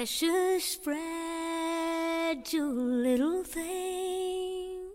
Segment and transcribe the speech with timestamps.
[0.00, 2.72] precious fragile
[3.04, 4.92] little thing.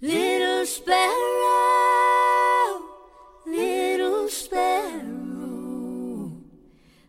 [0.00, 1.10] Little sparrow,
[3.44, 6.32] little sparrow,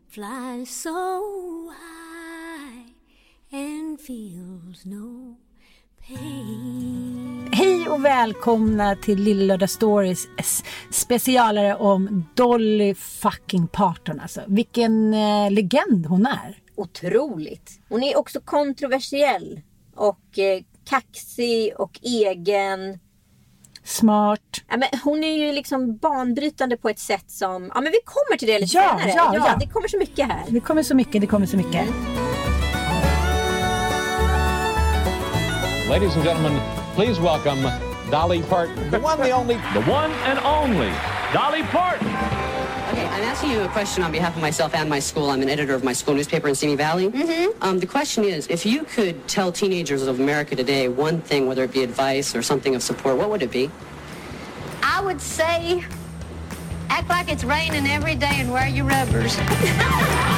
[0.09, 2.92] flies so high
[3.50, 5.38] and feels no
[6.02, 7.50] pain.
[7.52, 10.28] Hej och välkomna till Lilla Lördag Stories
[10.92, 14.20] specialare om Dolly fucking Parton.
[14.20, 14.42] Alltså.
[14.48, 17.71] Vilken eh, legend hon är otroligt.
[17.89, 19.61] Hon är också kontroversiell
[19.95, 22.99] och eh, kaxig och egen.
[23.83, 24.39] Smart.
[24.69, 27.71] Ja, men hon är ju liksom banbrytande på ett sätt som...
[27.75, 29.13] Ja, men vi kommer till det lite Ja, senare.
[29.15, 29.57] ja, ja.
[29.59, 30.43] Det kommer så mycket här.
[30.47, 31.88] Det kommer så mycket, det kommer så mycket.
[35.89, 36.59] Ladies and gentlemen,
[36.95, 37.71] please welcome
[38.11, 38.75] Dolly Parton.
[38.91, 39.55] The one, the only.
[39.55, 40.91] The one and only
[41.33, 42.08] Dolly Parton.
[42.94, 45.31] Okay, I'm asking you a question on behalf of myself and my school.
[45.31, 47.08] I'm an editor of my school newspaper in Simi Valley.
[47.61, 51.64] Um, the question is, if you could tell teenagers of America today one thing, whether
[51.64, 53.71] it be advice or something of support, what would it be?
[54.83, 55.83] I would say
[56.92, 59.37] act like it's raining every day and wear your rubbers.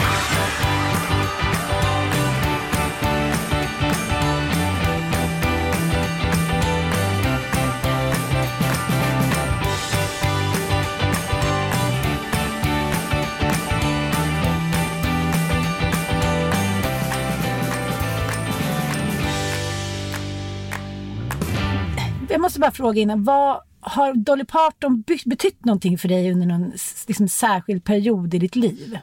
[22.56, 26.74] måste bara fråga innan, vad har Dolly Parton betytt någonting för dig under någon
[27.08, 29.00] liksom, särskild period i ditt liv?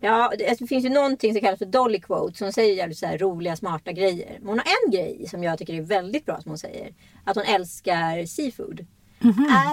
[0.00, 3.06] Ja, det, det finns ju någonting som kallas för Dolly Quote som säger jävligt så
[3.06, 4.38] här roliga, smarta grejer.
[4.40, 6.94] Men hon har en grej som jag tycker är väldigt bra som hon säger.
[7.24, 8.80] Att hon älskar seafood.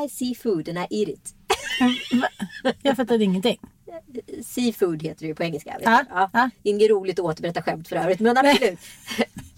[0.06, 1.36] I see food and I eat it.
[2.82, 3.58] Jag fattade ingenting.
[4.44, 5.78] Seafood heter det ju på engelska.
[5.82, 6.06] Ja.
[6.10, 6.50] ja.
[6.64, 8.20] Det är inget roligt att återberätta skämt för övrigt.
[8.20, 8.80] Men absolut.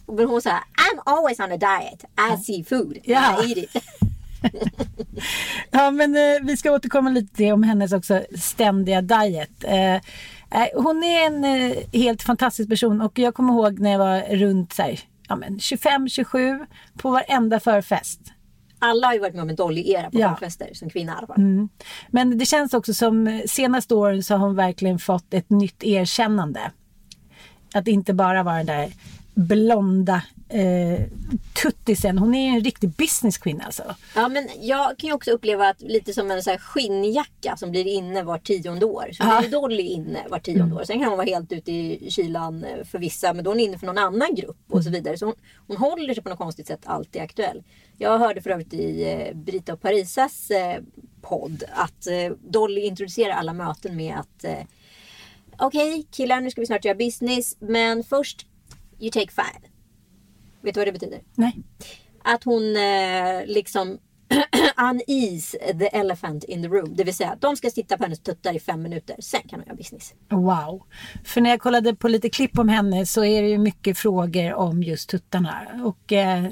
[0.07, 2.03] Men hon säger I'm always on a diet.
[2.33, 2.97] I see food.
[3.03, 3.43] Ja.
[3.43, 3.83] I eat it.
[5.71, 9.63] Ja, men eh, vi ska återkomma lite om hennes också ständiga diet.
[9.63, 10.01] Eh, eh,
[10.75, 14.73] hon är en eh, helt fantastisk person och jag kommer ihåg när jag var runt
[14.73, 16.65] så här, ja, men 25-27
[16.97, 18.19] på varenda förfest.
[18.79, 20.35] Alla har ju varit med om en Dolly-era på Ja.
[20.35, 21.67] förfester som kvinna fall.
[22.09, 25.83] Men det känns också som eh, senaste åren så har hon verkligen fått ett nytt
[25.83, 26.71] erkännande.
[27.73, 28.91] Att inte bara vara den där
[29.37, 31.01] blonda eh,
[31.61, 32.17] tuttisen.
[32.17, 33.95] Hon är en riktig business queen alltså.
[34.15, 37.71] Ja, men jag kan ju också uppleva att lite som en så här skinnjacka som
[37.71, 39.09] blir inne var tionde år.
[39.13, 39.39] Så Ja.
[39.39, 40.83] blir Dolly inne var tionde år.
[40.83, 43.59] Sen kan hon vara helt ute i kylan eh, för vissa, men då är hon
[43.59, 45.17] inne för någon annan grupp och så vidare.
[45.17, 45.35] Så hon,
[45.67, 47.63] hon håller sig på något konstigt sätt alltid aktuell.
[47.97, 50.81] Jag hörde för övrigt i eh, Brita och Parisas eh,
[51.21, 54.59] podd att eh, Dolly introducerar alla möten med att eh,
[55.59, 58.47] Okej killar, nu ska vi snart göra business, men först
[58.99, 59.69] you take five.
[60.61, 61.19] Vet du vad det betyder?
[61.35, 61.63] Nej.
[62.23, 63.97] att hon eh, liksom
[64.77, 66.95] unease the elephant in the room.
[66.95, 69.15] Det vill säga att de ska sitta på hennes tuttar i fem minuter.
[69.19, 70.13] Sen kan hon göra business.
[70.29, 70.83] Wow.
[71.23, 74.53] För när jag kollade på lite klipp om henne så är det ju mycket frågor
[74.53, 75.81] om just tuttarna.
[75.83, 76.47] Och eh,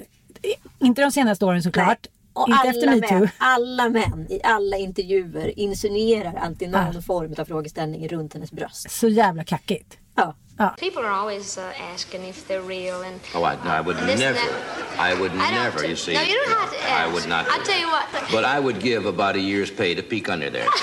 [0.80, 2.08] inte de senaste åren såklart.
[2.34, 8.08] Och inte alla män, alla män i alla intervjuer insinuerar alltid någon form av frågeställning
[8.08, 8.92] runt hennes bröst.
[8.92, 9.98] Så jävla kackigt.
[10.16, 10.36] Ja.
[10.78, 13.20] People are always uh, asking if they're real and.
[13.34, 14.40] Oh, I, no, I would and never.
[14.40, 14.96] that.
[14.98, 16.14] I would I don't never, t- you see.
[16.14, 17.10] No, you don't have to ask.
[17.10, 17.46] I would not.
[17.50, 18.08] I'll tell you what.
[18.32, 20.70] But I would give about a year's pay to peek under there.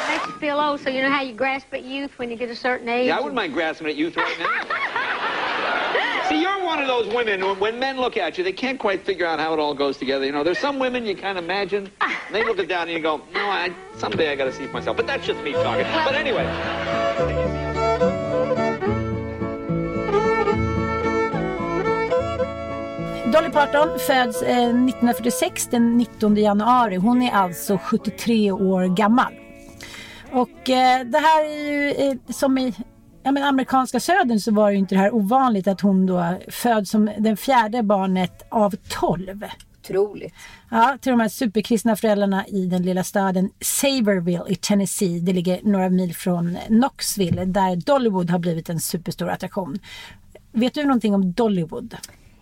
[0.00, 2.36] It makes you feel old, so you know how you grasp at youth when you
[2.36, 3.08] get a certain age.
[3.08, 4.77] Yeah, I wouldn't mind grasping at youth right now.
[6.82, 9.52] Of those women, when- when men look at you, they can't quite figure out how
[9.54, 10.24] it all goes together.
[10.26, 12.92] You know, there's some women you kind of imagine, and they look it down and
[12.92, 14.96] you go, no, I, someday I got to see it myself.
[14.96, 15.86] But that's just me talking.
[16.04, 16.46] But anyway.
[23.32, 26.96] Dolly Parton föds eh, 1946 den 19 januari.
[26.96, 29.32] Hon är alltså 73 år gammal.
[30.32, 32.74] Och eh, det här är ju eh, som i
[33.28, 36.38] ja, men amerikanska södern så var det ju inte det här ovanligt att hon då
[36.48, 39.44] föds som den fjärde barnet av 12.
[39.80, 40.34] Otroligt.
[40.70, 45.20] Ja, till de här superkristna föräldrarna i den lilla staden Saverville i Tennessee.
[45.20, 49.78] Det ligger några mil från Knoxville där Dollywood har blivit en superstor attraktion.
[50.52, 51.96] Vet du någonting om Dollywood?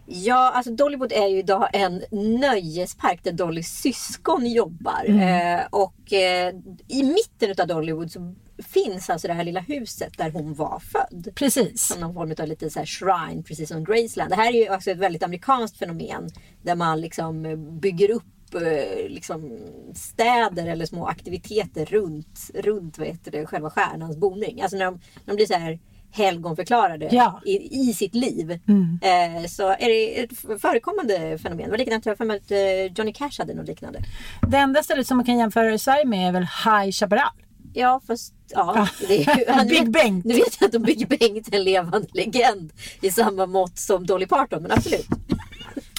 [0.06, 2.02] Ja, alltså Dollywood är ju idag en
[2.40, 5.04] nöjespark där Dollys syskon jobbar.
[5.06, 5.58] Mm.
[5.58, 6.54] Eh, och eh,
[6.88, 11.28] i mitten av Dollywood så finns alltså det här lilla huset där hon var född.
[11.34, 11.86] Precis.
[11.86, 14.30] Som någon form av lite så här shrine, precis som Graceland.
[14.30, 16.28] Det här är ju också ett väldigt amerikanskt fenomen.
[16.62, 17.42] Där man liksom
[17.80, 19.58] bygger upp eh, liksom
[19.94, 24.60] städer eller små aktiviteter runt, runt vad heter det, själva stjärnans boning.
[24.62, 25.78] Alltså när de, när de blir så här
[26.10, 27.40] helgonförklarade Ja.
[27.44, 28.60] i, i sitt liv.
[28.68, 28.98] Mm.
[29.02, 31.70] Eh, så är det ett förekommande fenomen.
[31.70, 34.00] Var likadant, jag för mig att eh, Johnny Cash hade något liknande.
[34.48, 37.32] Det enda stället som man kan jämföra i Sverige med är väl High Chaparral.
[37.78, 38.88] Ja, fast ja.
[39.08, 40.24] Det är ju, han, Big Bengt.
[40.24, 44.06] Nu vet jag inte om Big Bengt är en levande legend i samma mått som
[44.06, 45.06] Dolly Parton, men absolut.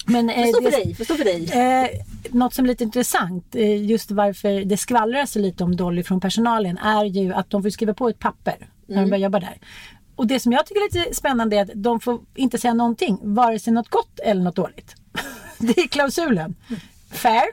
[0.06, 1.50] Men, eh, Förstå för dig, förstå för dig.
[1.52, 1.90] Eh,
[2.32, 6.20] något som är lite intressant, eh, just varför det skvallras så lite om Dolly från
[6.20, 9.10] personalen, är ju att de får skriva på ett papper när de Mm.
[9.10, 9.58] börjar jobba där.
[10.16, 13.20] Och det som jag tycker är lite spännande är att de får inte säga någonting,
[13.22, 14.96] vare sig något gott eller något dåligt.
[15.60, 16.56] Det är klausulen.
[17.12, 17.44] Fair.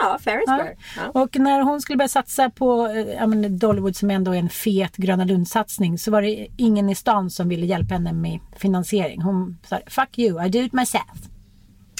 [0.00, 0.76] Ja, fair is fair.
[0.96, 1.20] Ja.
[1.20, 4.48] Och när hon skulle börja satsa på eh, ja, men Dollywood som ändå är en
[4.48, 9.22] fet Gröna Lund-satsning så var det ingen i stan som ville hjälpa henne med finansiering.
[9.22, 11.28] Hon sa fuck you, I do it myself.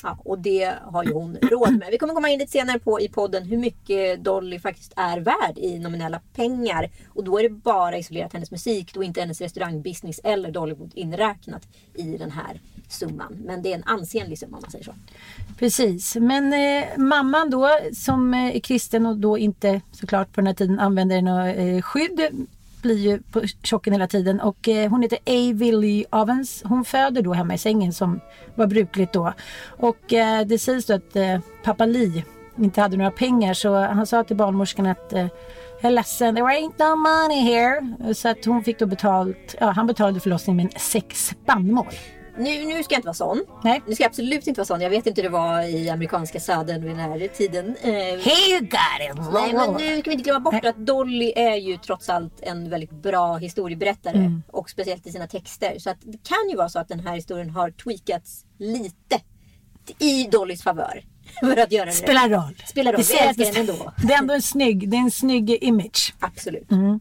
[0.03, 1.89] Ja, och det har ju hon råd med.
[1.91, 5.59] Vi kommer komma in lite senare på i podden hur mycket Dolly faktiskt är värd
[5.59, 6.91] i nominella pengar.
[7.09, 11.69] Och då är det bara isolerat hennes musik, då inte hennes restaurangbusiness eller Dollywood inräknat
[11.95, 13.37] i den här summan.
[13.45, 14.95] Men det är en ansenlig summa om man säger så.
[15.59, 20.47] Precis, men eh, mamman då som eh, är kristen och då inte såklart på den
[20.47, 22.47] här tiden använder något eh, skydd
[22.83, 26.63] blir ju på chocken hela tiden och eh, hon heter Avilly Lee Ovens.
[26.65, 28.21] Hon föder då hemma i sängen som
[28.55, 29.33] var brukligt då.
[29.67, 32.25] Och eh, det sägs då att eh, pappa Lee
[32.59, 35.27] inte hade några pengar så han sa till barnmorskan att eh,
[35.81, 38.15] jag är ledsen, there ain't no money here.
[38.15, 41.95] Så att hon fick då betalt, ja han betalade förlossningen med sex spannmål.
[42.39, 43.45] Nu, nu ska jag inte vara sån.
[43.65, 43.83] Nej.
[43.87, 44.81] Nu ska jag absolut inte vara sån.
[44.81, 47.77] Jag vet inte hur det var i amerikanska södern vid den här tiden.
[47.83, 48.71] Eh, Here you got
[49.11, 49.33] it!
[49.33, 52.71] Nej, men nu ska vi inte glömma bort att Dolly är ju trots allt en
[52.71, 54.19] väldigt bra historieberättare.
[54.19, 54.43] Mm.
[54.51, 55.79] Och speciellt i sina texter.
[55.79, 59.21] Så att det kan ju vara så att den här historien har tweakats lite
[59.99, 61.05] i Dollys favör.
[61.41, 61.93] För att göra det.
[61.93, 62.63] Spelar roll.
[62.67, 63.03] Spelar roll.
[63.03, 63.93] Det Vi älskar den ändå.
[63.97, 66.15] Det är ändå en snygg, det är en snygg image.
[66.19, 66.71] Absolut.
[66.71, 67.01] Mm.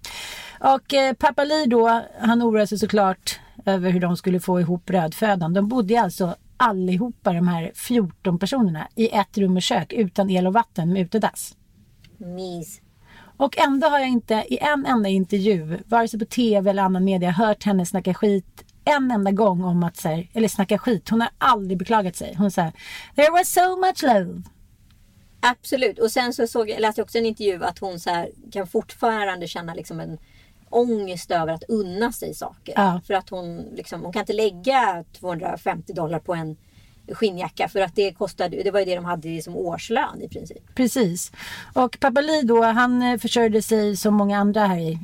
[0.60, 4.86] Och eh, pappa Lee då, han oroade sig såklart över hur de skulle få ihop
[4.86, 5.54] brödfödan.
[5.54, 10.48] De bodde alltså allihopa de här 14 personerna i ett rum och kök utan el
[10.48, 11.56] och vatten med utedass.
[12.18, 12.82] Mys.
[13.38, 17.04] Och ändå har jag inte i en enda intervju, vare sig på tv eller annan
[17.04, 21.10] media, hört henne snacka skit en enda gång om att, så här, eller snacka skit,
[21.10, 22.36] hon har aldrig beklagat sig.
[22.38, 22.72] Hon säger
[23.16, 24.42] There was so much love.
[25.40, 26.00] Absolut.
[26.00, 28.68] Och sen så såg jag, läste jag också en intervju att hon så här, kan
[28.68, 30.18] fortfarande känna liksom en
[30.72, 32.74] ångest över att unna sig saker.
[32.78, 33.02] Ja.
[33.08, 36.58] För att hon, liksom, hon kan inte lägga 250 dollar på en
[37.12, 40.76] skinnjacka för att det kostade, det var ju det de hade som årslön i princip.
[40.76, 41.32] Precis.
[41.74, 45.00] Och pappa Lee då, han eh, försörjde sig som många andra här i,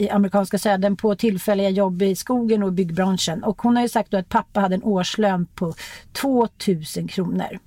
[0.00, 3.44] i amerikanska södern på tillfälliga jobb i skogen och byggbranschen.
[3.44, 5.74] Och hon har ju sagt då att pappa hade en årslön på
[6.12, 7.58] 2000 kronor.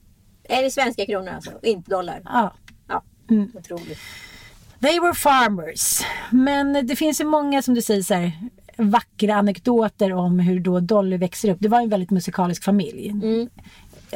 [0.43, 1.51] Är det svenska kronor alltså?
[1.63, 2.21] Inte dollar?
[2.25, 2.53] Ja.
[2.87, 3.51] Ja, Mm.
[3.55, 3.99] otroligt.
[4.81, 6.01] They were farmers.
[6.29, 8.31] Men det finns ju många som du säger så här,
[8.77, 11.57] vackra anekdoter om hur då Dolly växer upp.
[11.61, 13.13] Det var en väldigt musikalisk familj.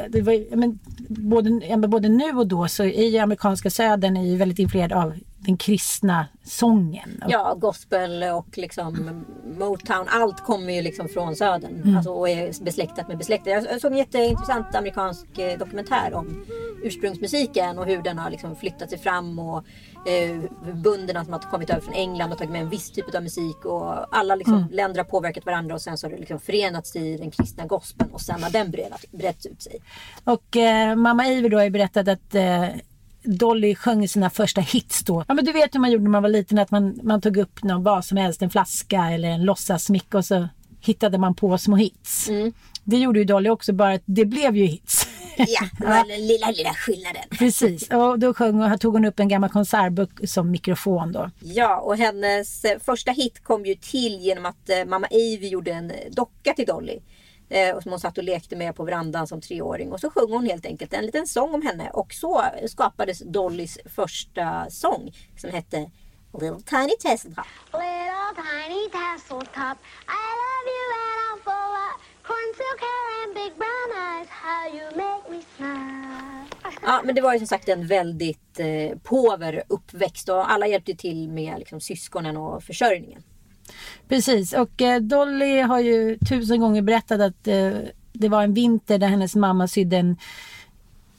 [0.08, 0.78] Det var, men,
[1.08, 5.14] både, både nu och då så är ju amerikanska södern är ju väldigt influerad av
[5.38, 7.24] den kristna sången.
[7.28, 9.24] Ja, gospel och liksom
[9.58, 10.06] Motown.
[10.08, 11.82] Allt kommer ju liksom från södern.
[11.82, 11.96] Mm.
[11.96, 13.66] Alltså, och är besläktat med besläktat.
[13.70, 16.44] Jag såg en jätteintressant amerikansk eh, dokumentär om
[16.82, 19.38] ursprungsmusiken och hur den har liksom flyttat sig fram.
[19.38, 19.64] Och
[20.06, 23.22] eh, bönderna som har kommit över från England och tagit med en viss typ av
[23.22, 23.64] musik.
[23.64, 24.68] Och alla liksom Mm.
[24.70, 28.10] länder har påverkat varandra och sen så har det liksom förenats i den kristna gospeln.
[28.12, 29.76] Och sen har den brett, brett ut sig.
[30.24, 32.66] Och eh, mamma Iver då har ju berättat att eh,
[33.24, 35.24] Dolly sjöng sina första hits då.
[35.28, 37.36] Ja men du vet hur man gjorde när man var liten att man, man tog
[37.36, 40.48] upp någon, vad som helst, en flaska eller en låtsasmick och så
[40.80, 42.28] hittade man på små hits.
[42.28, 42.52] Mm.
[42.84, 45.08] Det gjorde ju Dolly också, bara att det blev ju hits.
[45.36, 47.22] Ja, det var den lilla, lilla skillnaden.
[47.38, 51.30] Precis, och då sjöng och tog hon upp en gammal konsertbok som mikrofon då.
[51.40, 55.72] Ja, och hennes eh, första hit kom ju till genom att eh, mamma Avy gjorde
[55.72, 57.00] en docka till Dolly.
[57.48, 59.92] Eh, och som hon satt och lekte med på verandan som treåring.
[59.92, 61.90] Och så sjöng hon helt enkelt en liten sång om henne.
[61.90, 65.90] Och så skapades Dollys första sång som hette
[66.40, 67.44] Little Tiny Tesla.
[67.72, 73.34] Little tiny tassel top, I love you and I'm full of corn silk hair and
[73.34, 74.28] big brown eyes.
[74.28, 76.22] How you make me smile.
[76.82, 80.94] Ja, men det var ju som sagt en väldigt eh, påver uppväxt och alla hjälpte
[80.94, 83.22] till med liksom, syskonen och försörjningen.
[84.08, 87.72] Precis, och eh, Dolly har ju tusen gånger berättat att eh,
[88.12, 90.16] det var en vinter där hennes mamma sydde en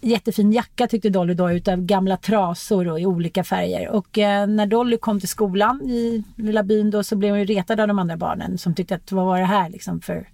[0.02, 3.90] jättefin jacka tyckte Dolly då utav gamla trasor och i olika färger.
[3.90, 7.46] Och eh, när Dolly kom till skolan i lilla byn då så blev hon ju
[7.46, 10.28] retad av de andra barnen som tyckte att vad var det här liksom för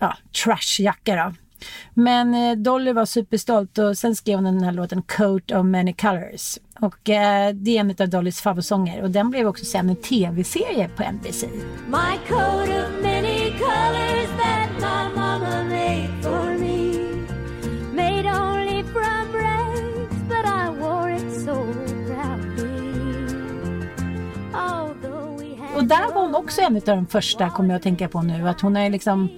[0.00, 1.32] ja, trashjacka då.
[1.94, 5.92] Men eh, Dolly var superstolt och sen skrev hon den här låten Coat of Many
[5.92, 6.58] Colors.
[6.80, 10.88] Och eh, det är en av Dollys favoritsånger och den blev också sen en tv-serie
[10.96, 11.46] på NBC.
[11.86, 16.94] My coat of many colors that my mama made for me.
[17.92, 21.54] Made only from rags, but I wore it so
[22.06, 22.80] proudly.
[25.76, 28.48] Och där var hon också en av de första, kommer jag att tänka på nu,
[28.48, 29.28] att hon är liksom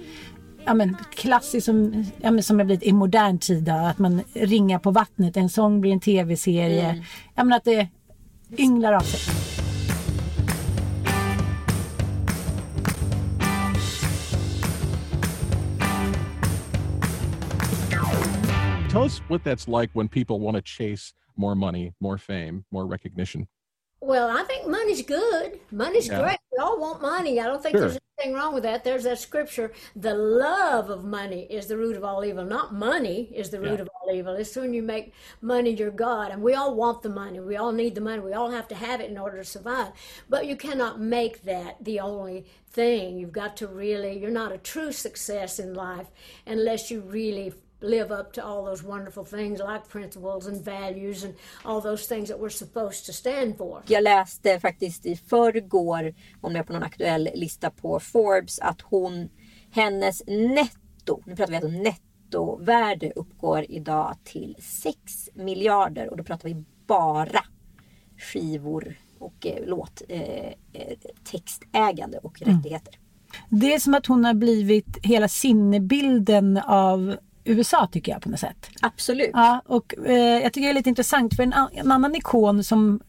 [0.65, 4.21] Ja men klassiskt som, ja, men som har blivit i modern tid då, att man
[4.33, 6.89] ringar på vattnet, en sång blir en tv-serie.
[6.89, 7.03] Mm.
[7.35, 7.87] Ja men att det
[8.57, 9.19] ynglar av sig.
[18.91, 22.85] Tell us what that's like when people want to chase more money, more fame, more
[22.85, 23.47] recognition.
[24.03, 25.61] Well, I think money's good.
[25.71, 26.21] Money's Yeah.
[26.21, 26.37] great.
[26.51, 27.39] We all want money.
[27.39, 27.87] I don't think Sure.
[27.87, 28.83] there's anything wrong with that.
[28.83, 32.43] There's that scripture the love of money is the root of all evil.
[32.43, 33.83] Not money is the root Yeah.
[33.83, 34.35] of all evil.
[34.35, 36.31] It's when you make money your God.
[36.31, 37.39] And we all want the money.
[37.39, 38.19] We all need the money.
[38.21, 39.93] We all have to have it in order to survive.
[40.29, 43.17] But you cannot make that the only thing.
[43.17, 46.07] You've got to really, you're not a true success in life
[46.45, 51.33] unless you really live up to all those wonderful things like principles and values and
[51.63, 53.81] all those things that we're supposed to stand for.
[53.87, 59.29] Jag läste faktiskt i förrgår, hon är på någon aktuell lista på Forbes, att hon,
[59.71, 66.49] hennes netto, nu pratar vi alltså nettovärde uppgår idag till 6 miljarder och då pratar
[66.49, 67.43] vi bara
[68.17, 72.99] skivor och eh, låt, eh, eh, textägande och rättigheter.
[73.49, 78.39] Det är som att hon har blivit hela sinnebilden av USA tycker jag på något
[78.39, 78.69] sätt.
[78.81, 79.29] Absolut.
[79.33, 82.99] Ja, och eh, jag tycker det är lite intressant för en, en annan ikon som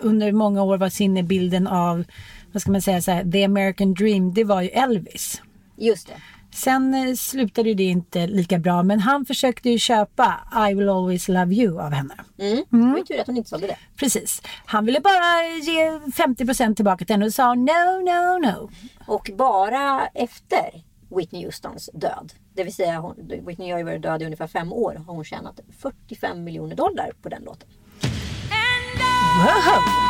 [0.00, 2.04] under många år var sinnebilden av,
[2.52, 5.42] vad ska man säga, så här, the American dream, det var ju Elvis.
[5.76, 6.14] Just det.
[6.54, 11.28] Sen eh, slutade det inte lika bra men han försökte ju köpa I will always
[11.28, 12.14] love you av henne.
[12.38, 12.64] Mm.
[12.70, 13.76] Det var ju tur att hon inte sålde det.
[13.96, 14.42] Precis.
[14.66, 18.70] Han ville bara ge 50% tillbaka till henne och sa no, no, no.
[19.06, 23.14] Och bara efter Whitney Houstons död, det vill säga hon,
[23.46, 27.12] Whitney har ju varit död i ungefär fem år, har hon tjänat 45 miljoner dollar
[27.22, 27.68] på den låten.
[29.38, 30.08] Wow.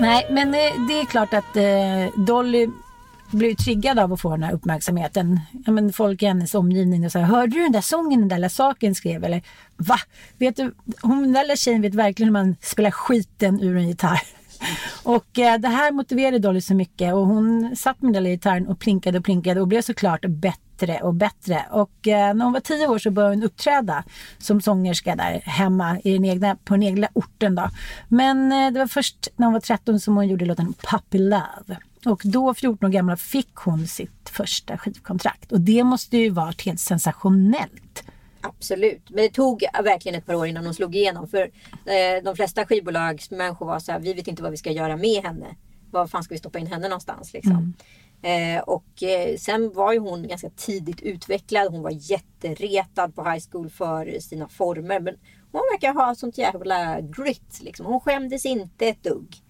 [0.00, 2.24] Nej, men eh, det är klart att eh,
[3.30, 5.40] blir blev triggad av att få den här uppmärksamheten.
[5.66, 8.28] Ja, men folk i hennes omgivning och så här, hörde du den där sången den
[8.28, 9.24] där lilla saken skrev?
[9.24, 9.42] Eller
[9.76, 9.96] va?
[10.38, 13.88] Vet du, hon den där lilla tjejen vet verkligen hur man spelar skiten ur en
[13.88, 14.20] gitarr.
[15.02, 18.66] Och eh, det här motiverade Dolly så mycket och hon satt med den där gitarren
[18.66, 21.64] och plinkade och plinkade och blev såklart bättre och bättre.
[21.70, 24.04] Och eh, när hon var tio år så började hon uppträda
[24.38, 27.54] som sångerska där hemma i den egna, på den egna orten.
[27.54, 27.70] Då.
[28.08, 31.78] Men eh, det var först när hon var 13 som hon gjorde låten Puppy Love.
[32.06, 35.52] Och då, 14 år gammal, fick hon sitt första skivkontrakt.
[35.52, 38.04] Och det måste ju varit helt sensationellt.
[38.40, 41.28] Absolut, men det tog verkligen ett par år innan hon slog igenom.
[41.28, 41.50] För
[41.84, 45.22] eh, de flesta skivbolagsmänniskor var så här, vi vet inte vad vi ska göra med
[45.22, 45.46] henne.
[45.90, 47.74] Var fan ska vi stoppa in henne någonstans liksom?
[48.24, 51.72] Eh, och eh, sen var ju hon ganska tidigt utvecklad.
[51.72, 55.00] Hon var jätteretad på high school för sina former.
[55.00, 55.14] Men
[55.52, 57.86] hon verkar ha sånt jävla grit liksom.
[57.86, 59.43] Hon skämdes inte ett dugg.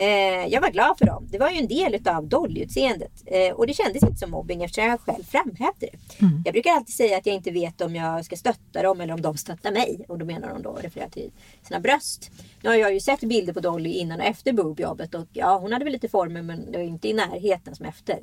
[0.00, 1.28] Eh, jag var glad för dem.
[1.30, 3.22] Det var ju en del utav Dolly-utseendet.
[3.26, 6.22] Eh, och det kändes inte som mobbing eftersom jag själv framhävde det.
[6.22, 6.42] Mm.
[6.44, 9.20] Jag brukar alltid säga att jag inte vet om jag ska stötta dem eller om
[9.20, 10.04] de stöttar mig.
[10.08, 11.30] Och då menar de då refererar till
[11.62, 12.30] sina bröst.
[12.62, 15.14] Nu har jag ju sett bilder på Dolly innan och efter boobjobbet.
[15.14, 18.18] Och ja, hon hade väl lite former men det var inte i närheten som efter.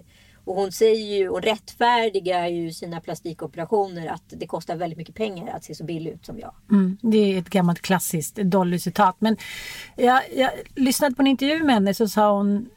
[0.47, 5.55] Och hon säger ju och rättfärdigar ju sina plastikoperationer att det kostar väldigt mycket pengar
[5.55, 6.53] att se så billig ut som jag.
[6.71, 9.15] Mm, det är ett gammalt klassiskt Dolly-citat.
[9.19, 9.37] Men
[9.95, 12.69] jag, jag lyssnade på en intervju med henne så sa hon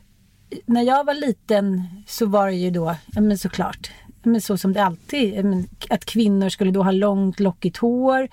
[0.67, 3.91] när jag var liten så var det ju då, ja men såklart,
[4.23, 8.29] men så som det alltid eh, men att kvinnor skulle då ha långt lockigt hår.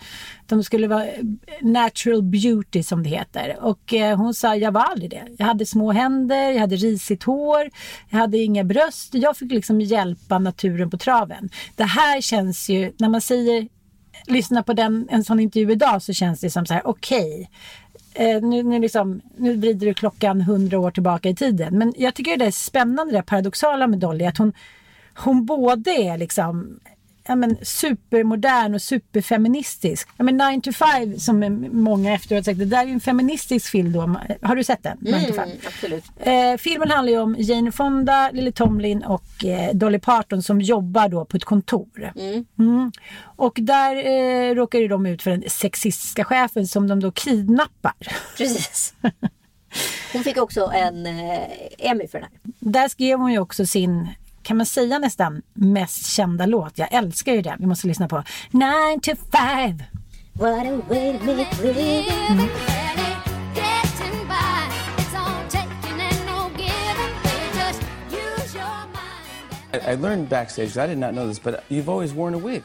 [0.46, 1.24] De skulle vara eh,
[1.62, 3.58] natural beauty som det heter.
[3.62, 5.24] Och eh, hon sa, jag var aldrig det.
[5.38, 7.70] Jag hade små händer, jag hade risigt hår,
[8.10, 9.14] jag hade inga bröst.
[9.14, 11.50] Jag fick liksom hjälpa naturen på traven.
[11.76, 13.68] Det här känns ju, när man säger
[14.26, 17.50] lyssna på den, en sån intervju idag så känns det som så här, okej.
[18.14, 21.78] Eh, nu, nu, liksom, nu vrider du klockan hundra år tillbaka i tiden.
[21.78, 24.26] Men jag tycker det är spännande det paradoxala med Dolly.
[24.26, 24.54] Att hon,
[25.18, 26.80] hon både är liksom
[27.28, 30.10] ja, men, supermodern och superfeministisk.
[30.18, 33.72] Ja, men 9 to 5 som många efteråt sagt, det där är ju en feministisk
[33.72, 34.20] film då.
[34.42, 34.98] Har du sett den?
[35.02, 35.44] 9 to 5?
[35.44, 36.04] Mm, absolut.
[36.18, 41.10] Eh, filmen handlar ju om Jane Fonda, Lily Tomlin och eh, Dolly Parton som jobbar
[41.10, 42.12] då på ett kontor.
[42.16, 42.46] Mm.
[42.60, 42.92] Mm.
[43.20, 47.94] Och där eh, råkar ju de ut för den sexistiska chefen som de då kidnappar.
[48.38, 48.94] Precis.
[50.14, 51.40] Hon fick också en eh,
[51.78, 52.72] Emmy för den här.
[52.72, 54.08] Där skrev hon ju också sin
[54.48, 56.78] kan man säga nästan mest kända låt.
[56.78, 57.58] Jag älskar ju den.
[57.60, 58.66] Vi måste lyssna på 9
[59.02, 59.84] to 5.
[60.34, 62.06] What a way to make living.
[62.30, 62.48] Mm.
[69.88, 72.64] I, learned backstage, I did not know this, but you've always worn a wig.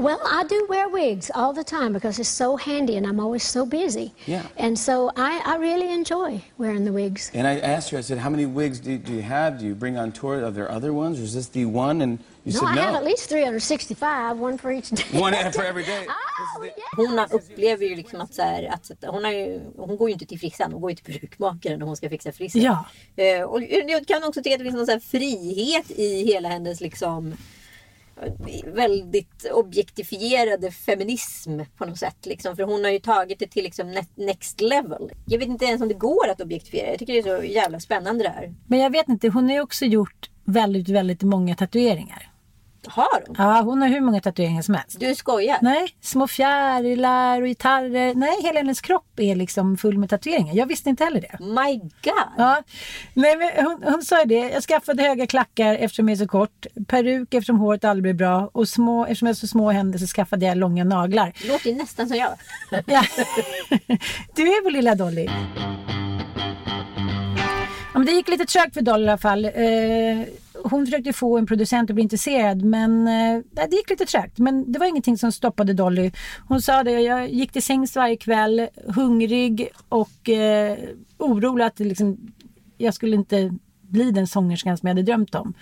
[0.00, 3.42] Well, I do wear wigs all the time because it's so handy and I'm always
[3.42, 4.14] so busy.
[4.24, 4.42] Yeah.
[4.56, 7.30] And so I, I really enjoy wearing the wigs.
[7.34, 9.58] And I asked her, I said, how many wigs do, do you have?
[9.58, 10.42] Do you bring on tour?
[10.42, 11.20] Are there other ones?
[11.20, 12.00] Or is this the one?
[12.00, 12.80] And you no, said I no.
[12.80, 15.04] have at least 365, one for each day.
[15.20, 16.06] One for every day.
[16.96, 20.12] Hon har- upplever ju liksom att, så här, att hon, har ju, hon går ju
[20.12, 22.62] inte till frissan, hon går ju till perukmakaren när hon ska fixa frissen.
[22.62, 22.84] Ja.
[23.16, 26.48] Eh, och jag kan också tycka att det finns någon så här frihet i hela
[26.48, 27.34] hennes liksom
[28.66, 32.26] väldigt objektifierade feminism på något sätt.
[32.26, 32.56] Liksom.
[32.56, 35.10] För hon har ju tagit det till liksom next level.
[35.26, 36.90] Jag vet inte ens om det går att objektifiera.
[36.90, 38.54] Jag tycker det är så jävla spännande det här.
[38.66, 42.29] Men jag vet inte, hon har ju också gjort väldigt, väldigt många tatueringar.
[42.86, 43.34] Har hon?
[43.38, 45.00] Ja, hon har hur många tatueringar som helst.
[45.00, 45.58] Du skojar?
[45.62, 48.14] Nej, små fjärilar och gitarrer.
[48.14, 50.54] Nej, hela hennes kropp är liksom full med tatueringar.
[50.54, 51.44] Jag visste inte heller det.
[51.44, 52.14] My God!
[52.38, 52.62] Ja.
[53.14, 54.50] Nej, men hon, hon sa ju det.
[54.50, 56.66] Jag skaffade höga klackar eftersom jag är så kort.
[56.86, 58.50] Peruk eftersom håret aldrig blir bra.
[58.52, 61.32] Och små, eftersom jag har så små händer så skaffade jag långa naglar.
[61.48, 62.30] Låter ju nästan som jag.
[62.86, 63.02] Ja.
[64.34, 65.28] Du är vår lilla Dolly.
[67.92, 69.44] Ja, men det gick lite trögt för Dolly i alla fall.
[69.44, 69.50] Eh,
[70.70, 74.38] hon försökte få en producent att bli intresserad men eh, det gick lite trögt.
[74.38, 76.10] Men det var ingenting som stoppade Dolly.
[76.48, 80.78] Hon sa det, jag gick till sängs varje kväll hungrig och eh,
[81.18, 82.32] orolig att liksom,
[82.78, 85.54] jag skulle inte bli den sångerskan som jag hade drömt om.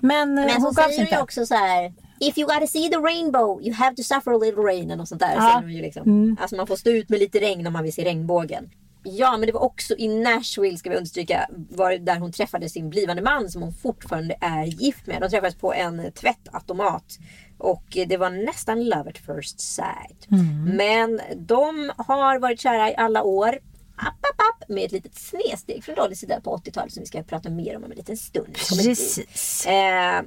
[0.00, 1.14] Men, eh, Men hon så gav sig inte.
[1.14, 1.92] ju också så här.
[2.20, 5.00] If you gotta see the rainbow, you have to suffer a little rain.
[5.00, 5.34] Och sånt där.
[5.36, 5.62] Ja.
[5.66, 6.02] Ju liksom.
[6.02, 6.36] Mm.
[6.40, 8.70] Alltså man får stå ut med lite regn om man vill se regnbågen.
[9.02, 12.90] Ja, men det var också i Nashville, ska vi understryka, var där hon träffade sin
[12.90, 15.20] blivande man som hon fortfarande är gift med.
[15.20, 17.18] De träffades på en tvättautomat.
[17.58, 20.28] Och det var nästan love at first sight.
[20.30, 20.64] Mm.
[20.76, 23.58] Men de har varit kära i alla år.
[23.96, 27.22] App, app, app, med ett litet snedsteg från Dollys sida på 80-talet som vi ska
[27.22, 28.54] prata mer om om en liten stund.
[28.54, 29.66] Precis.
[29.66, 30.22] Eh,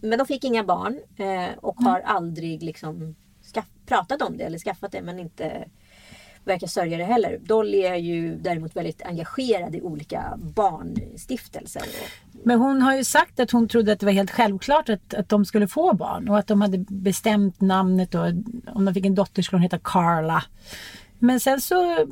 [0.00, 1.92] men de fick inga barn eh, och Mm.
[1.92, 3.16] har aldrig liksom
[3.86, 5.68] pratat om det eller skaffat det men inte
[6.44, 7.38] verkar sörja det heller.
[7.42, 11.82] Dolly är ju däremot väldigt engagerad i olika barnstiftelser.
[12.44, 15.28] Men hon har ju sagt att hon trodde att det var helt självklart att, att
[15.28, 18.26] de skulle få barn och att de hade bestämt namnet och
[18.74, 20.44] om de fick en dotter skulle hon heta Carla.
[21.18, 22.06] Men sen så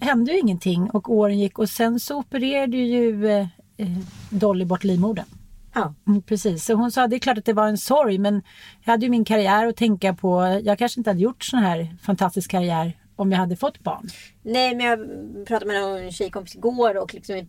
[0.00, 3.98] hände ju ingenting och åren gick och sen så opererade ju eh, eh,
[4.30, 5.26] Dolly bort livmodern.
[5.74, 5.94] Ja.
[6.06, 8.42] Mm, precis, så hon sa det är klart att det var en sorg men
[8.84, 10.60] jag hade ju min karriär att tänka på.
[10.64, 14.08] Jag kanske inte hade gjort sån här fantastisk karriär om jag hade fått barn.
[14.42, 14.98] Nej men jag
[15.46, 17.48] pratade med en tjejkompis igår och liksom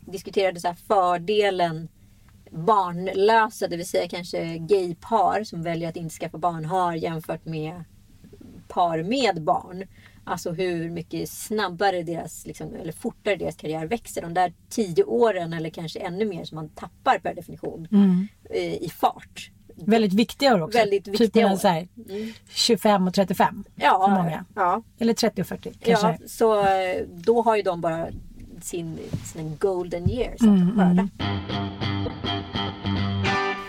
[0.00, 1.88] diskuterade så fördelen
[2.50, 7.84] barnlösa, det vill säga kanske gaypar som väljer att inte skaffa barn har jämfört med
[8.68, 9.84] par med barn.
[10.24, 14.22] Alltså hur mycket snabbare deras, liksom, eller fortare deras karriär växer.
[14.22, 18.28] De där tio åren eller kanske ännu mer som man tappar per definition Mm.
[18.50, 19.50] eh, i fart.
[19.86, 20.78] Väldigt viktiga år också.
[20.78, 21.60] Väldigt typ viktiga mellan år.
[21.60, 22.32] så här, Mm.
[22.48, 24.44] 25 och 35 Ja, för många.
[24.54, 24.82] ja.
[24.98, 26.06] Eller 30 och 40 kanske.
[26.06, 28.06] Ja, så eh, då har ju de bara
[28.62, 31.08] sin, sina golden years att Mm, skörda.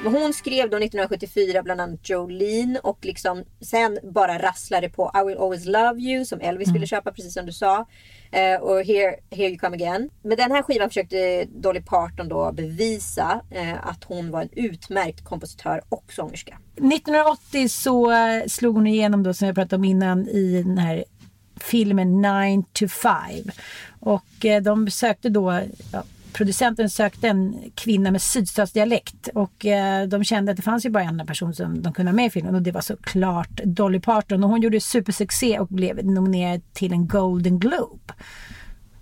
[0.04, 5.28] Men hon skrev då 1974 bland annat Jolene och liksom sen bara rasslade på I
[5.28, 6.74] will always love you som Elvis Mm.
[6.74, 7.86] ville köpa precis som du sa.
[8.32, 10.10] Eh, och here, here you come again.
[10.22, 15.24] Med den här skivan försökte Dolly Parton då bevisa eh, att hon var en utmärkt
[15.24, 16.58] kompositör och sångerska.
[16.76, 21.04] 1980 så eh, slog hon igenom då som jag pratade om innan i den här
[21.62, 23.14] filmen 9 to 5.
[24.00, 25.62] Och eh, de sökte då,
[25.94, 26.04] ja,
[26.40, 31.04] producenten sökte en kvinna med sydstatsdialekt och eh, de kände att det fanns ju bara
[31.04, 34.44] en person som de kunde ha med i filmen och det var såklart Dolly Parton
[34.44, 38.14] och hon gjorde supersuccé och blev nominerad till en Golden Globe.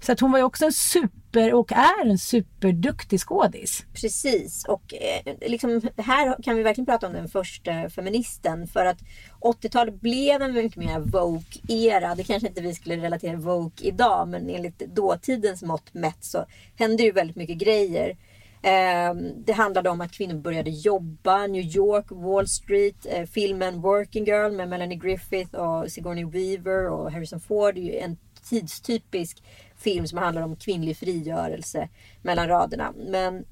[0.07, 3.85] Så att hon var ju också en super och är en superduktig skådis.
[3.93, 8.97] Precis och eh, liksom, här kan vi verkligen prata om den första feministen för att
[9.41, 12.15] 80-talet blev en mycket mer Vogue-era.
[12.15, 17.03] Det kanske inte vi skulle relatera Vogue idag men enligt dåtidens mått mätt så hände
[17.03, 18.17] ju väldigt mycket grejer.
[18.61, 24.25] Ehm, det handlade om att kvinnor började jobba, New York, Wall Street, eh, filmen Working
[24.25, 28.17] Girl med Melanie Griffith och Sigourney Weaver och Harrison Ford är ju en
[28.49, 29.43] tidstypisk
[29.77, 31.89] film som handlar om kvinnlig frigörelse
[32.21, 32.93] mellan raderna.
[32.97, 33.45] Men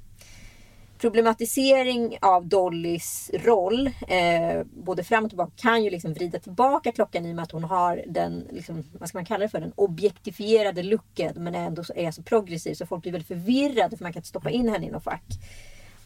[0.98, 7.26] problematisering av Dollys roll, eh, både fram och tillbaka, kan ju liksom vrida tillbaka klockan
[7.26, 9.74] i och med att hon har den, liksom, vad ska man kalla det för, den
[9.76, 14.20] objektifierade looken men ändå är så progressiv så folk blir väldigt förvirrade för man kan
[14.20, 15.26] inte stoppa in henne i något fack.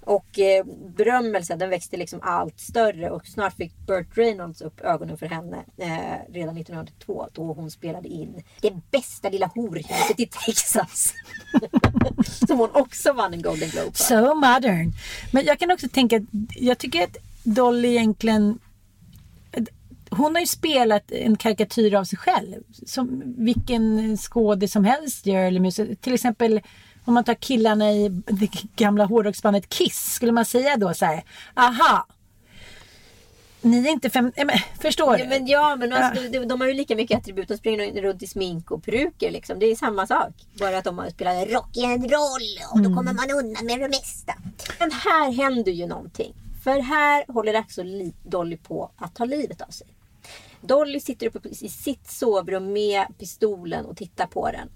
[0.10, 0.66] Och eh,
[0.98, 5.58] berömmelsen den växte liksom allt större och snart fick Burt Reynolds upp ögonen för henne
[5.78, 11.14] eh, redan 1902 då hon spelade in Det bästa lilla horhuset i Texas.
[12.48, 14.04] Som hon också vann en Golden Globe för.
[14.04, 14.92] So modern.
[15.32, 18.60] Men jag kan också tänka att jag tycker att Dolly egentligen
[20.10, 22.56] hon har ju spelat en karikatyr av sig själv.
[22.86, 25.44] Som vilken skådis som helst gör.
[25.44, 26.02] Eller musik.
[26.02, 26.62] Till exempel
[27.10, 30.14] om man tar killarna i det gamla hårdrocksbandet Kiss.
[30.14, 31.24] Skulle man säga då så här.
[31.54, 32.08] Aha.
[33.62, 34.32] Ni är inte fem...
[34.36, 35.24] Ja, men, förstår du?
[35.24, 37.48] Ja men, ja, men alltså, de, de har ju lika mycket attribut.
[37.48, 39.32] De springer runt i smink och peruker.
[39.32, 39.60] Liksom.
[39.60, 40.34] Det är samma sak.
[40.60, 44.34] Bara att de har spelat rock'n'roll och då kommer man undan med det mesta.
[44.80, 46.34] Men här händer ju någonting.
[46.64, 49.88] För här håller li- Dolly på att ta livet av sig.
[50.62, 54.70] Dolly sitter uppe i sitt sovrum med pistolen och tittar på den.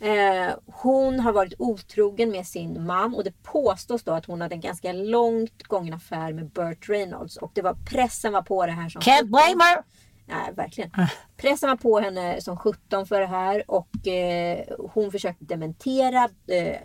[0.00, 4.54] Eh, hon har varit otrogen med sin man och det påstås då att hon hade
[4.54, 7.36] en ganska långt gången affär med Burt Reynolds.
[7.36, 9.82] Och det var pressen var på det här som Can't blame her!
[10.26, 10.90] Nej, verkligen.
[11.36, 16.28] Pressen var på henne som 17 för det här och eh, hon försökte dementera.
[16.46, 16.76] Eh,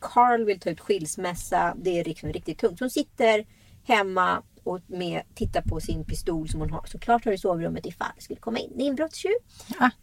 [0.00, 1.74] Carl vill ta ut skilsmässa.
[1.76, 2.80] Det är liksom riktigt tungt.
[2.80, 3.46] Hon sitter
[3.84, 8.08] hemma och med, tittar på sin pistol som hon har såklart har i sovrummet ifall
[8.16, 9.32] det skulle komma in en inbrottstjuv.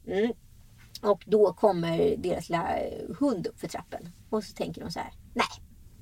[0.07, 0.33] Mm.
[1.01, 2.75] Och då kommer deras lilla
[3.19, 4.09] hund upp för trappen.
[4.29, 5.11] Och så tänker hon så här.
[5.33, 5.45] Nej,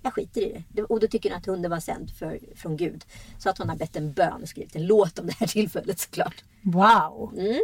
[0.01, 0.83] jag skiter i det.
[0.83, 3.05] Och då tycker hon att hunden var sänd för, från Gud.
[3.37, 5.99] Så att hon har bett en bön och skrivit en låt om det här tillfället
[5.99, 6.43] såklart.
[6.61, 7.33] Wow.
[7.37, 7.61] Mm.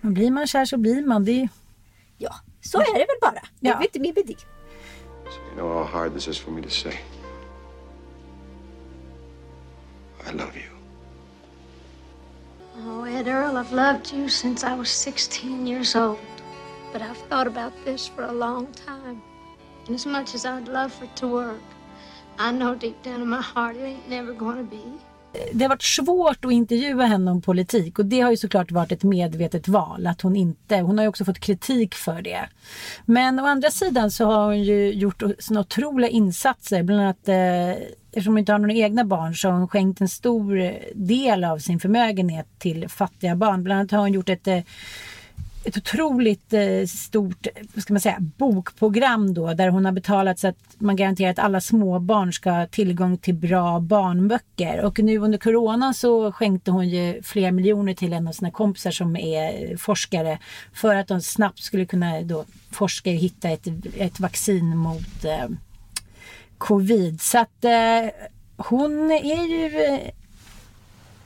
[0.00, 1.24] Men blir man kär så blir man.
[1.24, 1.48] Det.
[2.18, 3.42] Ja, så är det väl bara.
[3.60, 3.76] Det är Ja.
[3.78, 4.32] väl inte mer med det.
[4.32, 6.92] You know how hard this is for me to say.
[10.28, 10.75] I love you.
[12.84, 16.18] Oh, Ed Earl, I've loved you since I was 16 years old.
[16.92, 19.22] But I've thought about this for a long time.
[19.86, 21.62] And as much as I'd love for it to work,
[22.38, 24.98] I know deep down in my heart it ain't never gonna be.
[25.52, 28.92] det har varit svårt att intervjua henne om politik och det har ju såklart varit
[28.92, 32.48] ett medvetet val att hon inte, hon har ju också fått kritik för det.
[33.04, 37.84] Men å andra sidan så har hon ju gjort såna otroliga insatser, bland annat eh,
[38.16, 41.44] eftersom hon inte har några egna barn så har hon skänkt en stor eh, del
[41.44, 43.62] av sin förmögenhet till fattiga barn.
[43.62, 44.60] Bland annat har hon gjort ett eh,
[45.66, 50.48] ett otroligt eh, stort vad ska man säga, bokprogram då där hon har betalat så
[50.48, 54.84] att man garanterar att alla småbarn ska ha tillgång till bra barnböcker.
[54.84, 58.90] Och nu under corona så skänkte hon ju flera miljoner till en av sina kompisar
[58.90, 60.38] som är forskare
[60.72, 65.48] för att de snabbt skulle kunna då forska och hitta ett, ett vaccin mot eh,
[66.58, 67.20] covid.
[67.20, 68.10] Så att eh,
[68.56, 70.10] hon är ju eh,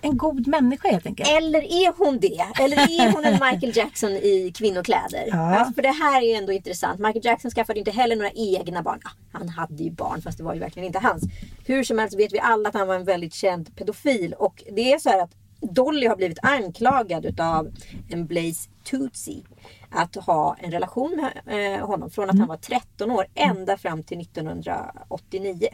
[0.02, 1.28] en god människa helt enkelt.
[1.28, 2.46] Eller är hon det?
[2.60, 5.24] Eller är hon en Michael Jackson i kvinnokläder?
[5.26, 5.56] Ja.
[5.56, 7.00] Alltså, för det här är ändå intressant.
[7.00, 9.00] Michael Jackson skaffade inte heller några egna barn.
[9.04, 11.24] Ja, han hade ju barn fast det var ju verkligen inte hans.
[11.66, 14.34] Hur som helst vet vi alla att han var en väldigt känd pedofil.
[14.38, 17.72] Och det är så här att Dolly har blivit anklagad utav
[18.08, 19.42] en Blaze Tootsie
[19.90, 24.02] att ha en relation med eh, honom från att han var 13 år ända fram
[24.02, 25.68] till 1989.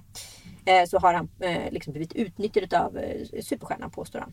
[0.64, 2.98] Eh, så har han eh, liksom blivit utnyttjad av
[3.42, 4.32] superstjärnan påstår han.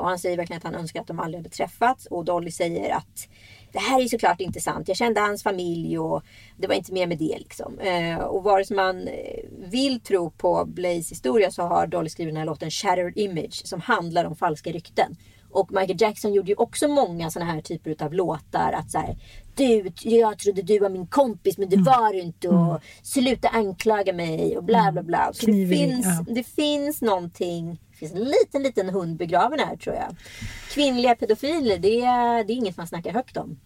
[0.00, 2.96] Och han säger verkligen att han önskar att de aldrig hade träffats och Dolly säger
[2.96, 3.28] att
[3.72, 4.88] det här är ju såklart inte sant.
[4.88, 6.22] Jag kände hans familj och
[6.56, 7.38] det var inte mer med det.
[7.38, 7.78] Liksom.
[7.78, 9.14] Eh, och vare sig man eh,
[9.50, 13.80] vill tro på Blaze historia så har Dolly skrivit den här låten Shattered Image som
[13.80, 15.16] handlar om falska rykten.
[15.50, 18.72] Och Michael Jackson gjorde ju också många sådana här typer av låtar.
[18.72, 19.16] Att så här,
[19.58, 22.48] du, jag trodde du var min kompis men det var du inte.
[22.48, 25.30] Och sluta anklaga mig och bla bla bla.
[25.32, 26.34] Så det finns, ja.
[26.34, 27.80] det finns någonting.
[27.90, 30.16] Det finns en liten, liten hund begraven här tror jag.
[30.70, 33.58] Kvinnliga pedofiler, det är, det är inget man snackar högt om.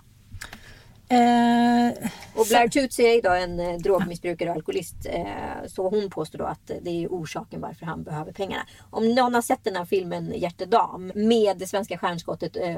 [1.09, 4.97] Eh, Och Blair Tootsie är idag en eh, drogmissbrukare och alkoholist.
[5.07, 5.25] Eh,
[5.67, 8.67] så hon påstår då att det är orsaken varför han behöver pengarna.
[8.91, 12.77] Om någon har sett den här filmen Hjärtedam med det svenska stjärnskottet eh,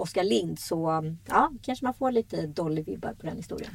[0.00, 3.70] Oskar Lind så ja, kanske man får lite Dolly-vibbar på den historien.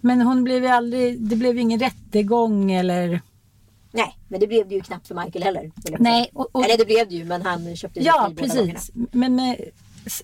[0.00, 3.20] men hon blev ju aldrig, det blev ju ingen rättegång eller...
[3.92, 5.70] Nej, men det blev det ju knappt för Michael heller.
[5.98, 8.90] Nej, och- och- Eller det blev det ju, men han köpte ju Ja, precis.
[8.94, 9.56] Men med,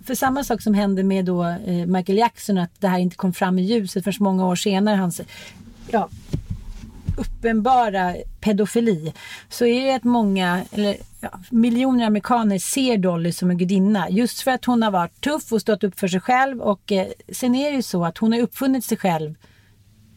[0.04, 3.32] för samma sak som hände med då eh, Michael Jackson, att det här inte kom
[3.32, 5.20] fram i ljuset förrän många år senare, hans
[5.90, 6.08] ja,
[7.16, 9.12] uppenbara pedofili,
[9.48, 14.10] så är det att många, eller ja, miljoner amerikaner ser Dolly som en gudinna.
[14.10, 16.60] Just för att hon har varit tuff och stått upp för sig själv.
[16.60, 19.34] Och eh, sen är det ju så att hon har uppfunnit sig själv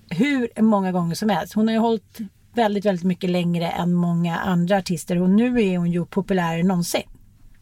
[0.10, 1.54] hur många gånger som helst.
[1.54, 2.18] Hon har ju hållit
[2.54, 6.68] väldigt, väldigt mycket längre än många andra artister och nu är hon ju populärare än
[6.68, 7.04] någonsin.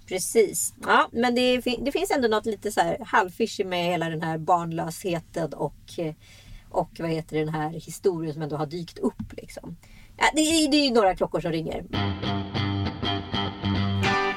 [0.07, 0.73] Precis.
[0.81, 4.37] Ja, men det, det finns ändå något lite så här halvfishy med hela den här
[4.37, 6.13] barnlösheten och, eh,
[6.69, 9.33] och vad heter den här historien som ändå har dykt upp.
[9.37, 9.75] Liksom.
[10.17, 11.83] Ja, det, är- det är några klockor som ringer.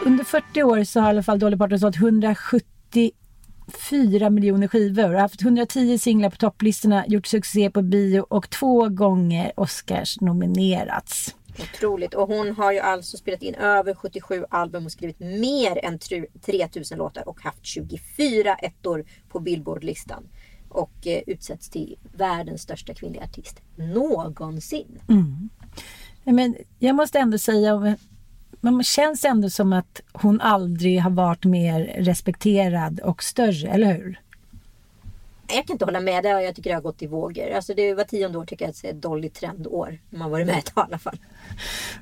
[0.06, 5.20] Under 40 år så har i alla fall Dolly Parton sålt 174 miljoner skivor och
[5.20, 11.36] haft 110 singlar på topplistorna, gjort succé på bio och två gånger Oscars nominerats.
[11.74, 12.14] Otroligt.
[12.14, 16.40] Och hon har ju alltså spelat in över 77 album och skrivit mer än tru-
[16.46, 20.22] 3000 låtar och haft 24 ettor på Billboardlistan.
[20.70, 25.00] Och eh, utsätts till världens största kvinnliga artist någonsin.
[26.24, 27.96] Men jag måste ändå säga,
[28.60, 34.20] man känns ändå som att hon aldrig har varit mer respekterad och större, eller hur?
[35.52, 36.44] Jag kan inte hålla med dig.
[36.44, 37.50] Jag tycker det har gått i vågor.
[37.50, 39.98] Alltså det var tionde år tycker jag att det är ett Dolly trendår.
[40.10, 41.18] Man varit med ett i alla fall.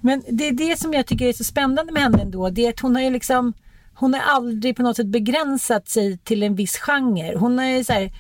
[0.01, 2.51] Men det är det som jag tycker är så spännande med henne ändå.
[2.51, 3.53] Det är att hon har ju liksom
[3.95, 7.37] hon har aldrig på något sätt begränsat sig till en viss genre.
[7.37, 8.13] Hon har ju så här,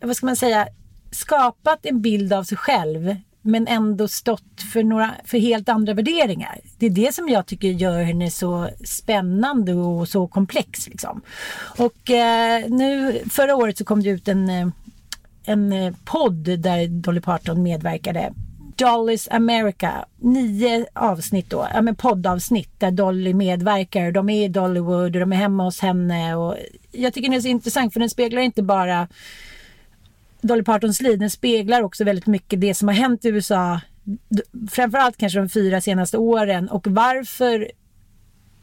[0.00, 0.68] vad ska man säga,
[1.10, 6.60] skapat en bild av sig själv men ändå stått för, några, för helt andra värderingar.
[6.78, 10.88] Det är det som jag tycker gör henne så spännande och så komplex.
[10.88, 11.20] Liksom.
[11.78, 14.68] Och eh, nu, förra året så kom det ut en, eh,
[15.44, 18.32] en eh, podd där Dolly Parton medverkade.
[18.76, 20.04] Dolly's America.
[20.16, 24.12] Nio avsnitt då, ja men poddavsnitt där Dolly medverkar.
[24.12, 26.34] De är i Dollywood och de är hemma hos henne.
[26.34, 26.56] Och
[26.92, 29.08] jag tycker den är så intressant för den speglar inte bara
[30.46, 31.18] Dolly Partons liv.
[31.18, 33.80] Den speglar också väldigt mycket det som har hänt i USA.
[34.70, 37.70] Framförallt kanske de fyra senaste åren och varför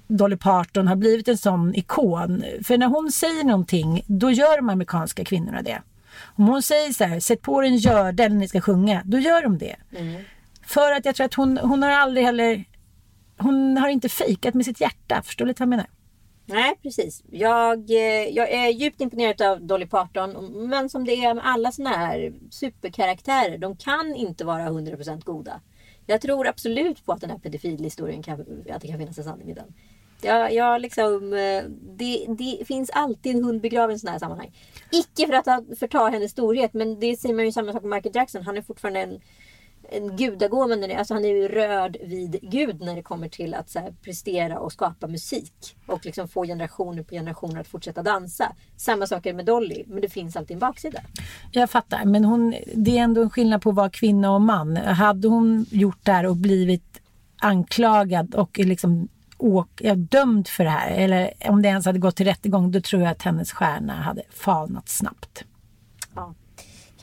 [0.08, 2.44] Dolly Parton har blivit en sån ikon.
[2.64, 5.82] För när hon säger någonting, då gör de amerikanska kvinnorna det.
[6.22, 9.18] Om hon säger så här, sätt på dig en gördel när ni ska sjunga, då
[9.18, 9.76] gör de det.
[10.66, 12.64] För att jag tror att hon, hon har aldrig heller,
[13.38, 15.22] hon har inte fejkat med sitt hjärta.
[15.26, 15.88] Förstår du lite vad jag menar?
[16.52, 17.24] Nej, precis.
[17.30, 20.54] Jag, eh, jag är djupt imponerad av Dolly Parton.
[20.70, 23.58] Men som det är med alla såna här superkaraktärer.
[23.58, 25.62] De kan inte vara 100% goda.
[26.06, 29.50] Jag tror absolut på att den här pedofilhistorien kan, att det kan finnas en sanning
[29.50, 29.74] i den.
[30.22, 31.64] Jag, jag liksom, eh,
[31.98, 34.52] det, det finns alltid en hund begraven i sådana här sammanhang.
[34.92, 38.16] Icke för att förta hennes storhet, men det säger man ju samma sak med Michael
[38.16, 38.44] Jackson.
[38.44, 39.20] Han är fortfarande en,
[39.92, 40.76] en gudagåva.
[40.76, 43.80] när det- Alltså han är ju röd vid Gud när det kommer till att så
[43.80, 45.76] här, prestera och skapa musik.
[45.88, 48.52] Och liksom få generationer på generationer att fortsätta dansa.
[48.78, 51.00] Samma sak är med Dolly, men det finns alltid en baksida.
[51.52, 54.78] Jag fattar, men hon, det är ändå en skillnad på att vara kvinna och man.
[54.78, 57.02] Hade hon gjort det här och blivit
[57.38, 62.26] anklagad och liksom åk, dömd för det här, eller om det ens hade gått till
[62.26, 65.44] rättegång, då tror jag att hennes stjärna hade falnat snabbt.
[66.16, 66.34] Ja,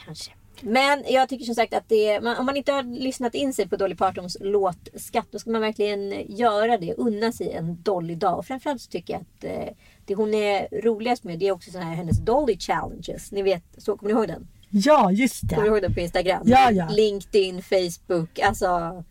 [0.05, 0.33] kanske.
[0.63, 3.69] Men jag tycker som sagt att det, man, om man inte har lyssnat in sig
[3.69, 6.95] på Dolly Partons låtskatt då ska man verkligen göra det.
[6.95, 8.39] Unna sig en Dolly-dag.
[8.39, 9.75] Och framförallt så tycker jag att eh,
[10.07, 13.33] det hon är roligast med det är också sån här hennes Dolly Challenges.
[13.33, 14.49] Ni vet, så kommer ni ihåg den?
[14.71, 16.43] Ja, just Kommer du ihåg den på Instagram?
[16.45, 16.89] Ja, ja.
[16.89, 19.05] LinkedIn, Facebook, alltså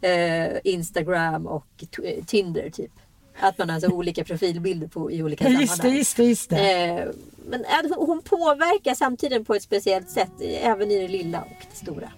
[0.00, 1.84] eh, Instagram och
[2.26, 2.92] Tinder typ.
[3.40, 5.62] Att man har så olika profilbilder på, i olika sammanhang.
[5.66, 6.82] just det, just det, just det.
[6.84, 7.08] Eh,
[7.50, 10.30] men att hon- påverkar samtiden på ett speciellt sätt,
[10.62, 12.12] även i det lilla och det stora.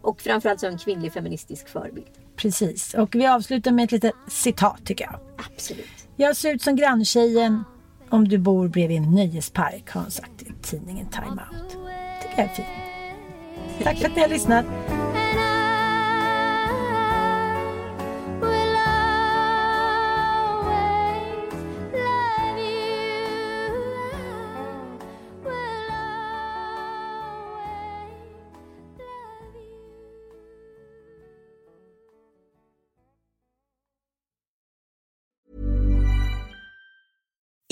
[0.00, 2.06] Och framförallt som en kvinnlig feministisk förebild.
[2.36, 5.20] Precis, och vi avslutar med ett litet citat tycker jag.
[5.52, 5.86] Absolut.
[6.16, 7.64] Jag ser ut som granntjejen
[8.08, 11.70] om du bor bredvid en nöjespark har hon sagt i tidningen Time Out.
[12.22, 12.68] tycker jag är fint.
[13.84, 14.66] Tack för att ni har lyssnat.